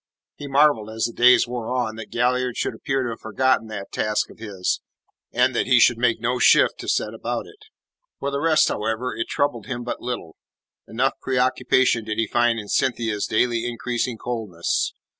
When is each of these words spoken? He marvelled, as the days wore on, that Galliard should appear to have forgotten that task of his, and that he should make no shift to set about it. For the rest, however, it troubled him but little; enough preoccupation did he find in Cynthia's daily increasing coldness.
He 0.35 0.47
marvelled, 0.47 0.89
as 0.89 1.05
the 1.05 1.13
days 1.13 1.47
wore 1.47 1.69
on, 1.69 1.95
that 1.97 2.09
Galliard 2.09 2.57
should 2.57 2.73
appear 2.73 3.03
to 3.03 3.09
have 3.09 3.19
forgotten 3.19 3.67
that 3.67 3.91
task 3.91 4.31
of 4.31 4.39
his, 4.39 4.81
and 5.31 5.55
that 5.55 5.67
he 5.67 5.79
should 5.79 5.99
make 5.99 6.19
no 6.19 6.39
shift 6.39 6.79
to 6.79 6.87
set 6.87 7.13
about 7.13 7.45
it. 7.45 7.65
For 8.19 8.31
the 8.31 8.39
rest, 8.39 8.67
however, 8.69 9.15
it 9.15 9.27
troubled 9.27 9.67
him 9.67 9.83
but 9.83 10.01
little; 10.01 10.37
enough 10.87 11.13
preoccupation 11.21 12.03
did 12.03 12.17
he 12.17 12.25
find 12.25 12.57
in 12.59 12.67
Cynthia's 12.67 13.27
daily 13.27 13.67
increasing 13.67 14.17
coldness. 14.17 14.93